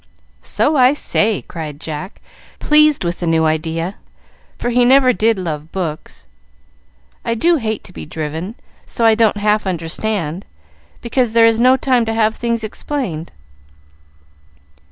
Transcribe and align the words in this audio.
"So 0.41 0.77
I 0.77 0.93
say!" 0.93 1.43
cried 1.43 1.79
Jack, 1.79 2.21
pleased 2.57 3.03
with 3.03 3.19
the 3.19 3.27
new 3.27 3.45
idea, 3.45 3.97
for 4.57 4.71
he 4.71 4.83
never 4.83 5.13
did 5.13 5.37
love 5.37 5.71
books. 5.71 6.25
"I 7.23 7.35
do 7.35 7.57
hate 7.57 7.83
to 7.83 7.93
be 7.93 8.07
driven 8.07 8.55
so 8.87 9.05
I 9.05 9.13
don't 9.13 9.37
half 9.37 9.67
understand, 9.67 10.43
because 11.01 11.33
there 11.33 11.45
is 11.45 11.59
no 11.59 11.77
time 11.77 12.05
to 12.05 12.15
have 12.15 12.35
things 12.35 12.63
explained. 12.63 13.31